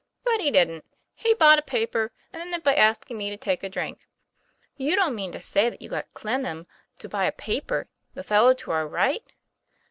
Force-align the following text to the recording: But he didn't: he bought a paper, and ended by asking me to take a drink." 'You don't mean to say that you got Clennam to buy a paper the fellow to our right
But 0.23 0.41
he 0.41 0.49
didn't: 0.49 0.83
he 1.13 1.35
bought 1.35 1.59
a 1.59 1.61
paper, 1.61 2.11
and 2.33 2.41
ended 2.41 2.63
by 2.63 2.73
asking 2.73 3.19
me 3.19 3.29
to 3.29 3.37
take 3.37 3.61
a 3.61 3.69
drink." 3.69 4.07
'You 4.75 4.95
don't 4.95 5.13
mean 5.13 5.31
to 5.33 5.41
say 5.43 5.69
that 5.69 5.79
you 5.79 5.89
got 5.89 6.11
Clennam 6.15 6.65
to 6.97 7.07
buy 7.07 7.25
a 7.25 7.31
paper 7.31 7.87
the 8.15 8.23
fellow 8.23 8.55
to 8.55 8.71
our 8.71 8.87
right 8.87 9.21